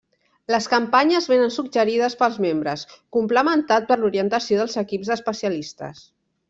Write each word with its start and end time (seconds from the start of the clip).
Les 0.51 0.67
campanyes 0.69 1.27
vénen 1.31 1.53
suggerides 1.57 2.17
pels 2.23 2.41
membres, 2.47 2.87
complementat 3.19 3.87
per 3.93 4.01
l'orientació 4.03 4.63
dels 4.63 4.81
equips 4.87 5.13
d'especialistes. 5.13 6.07